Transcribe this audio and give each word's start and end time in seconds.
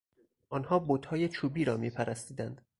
آنان 0.49 0.85
بتهای 0.87 1.29
چوبی 1.29 1.65
را 1.65 1.77
میپرستیدند. 1.77 2.61